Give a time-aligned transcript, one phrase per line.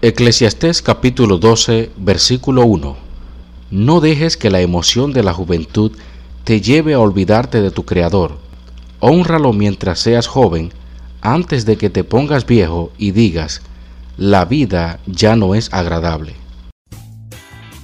[0.00, 2.96] Eclesiastés capítulo 12, versículo 1.
[3.72, 5.90] No dejes que la emoción de la juventud
[6.44, 8.38] te lleve a olvidarte de tu Creador.
[9.00, 10.72] Honralo mientras seas joven,
[11.20, 13.60] antes de que te pongas viejo y digas,
[14.16, 16.36] la vida ya no es agradable.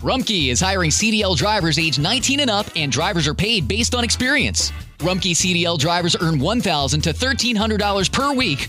[0.00, 4.04] Rumkey is hiring CDL drivers age 19 and up, and drivers are paid based on
[4.04, 4.72] experience.
[4.98, 8.68] Rumkey CDL drivers earn $1,000 to $1,300 per week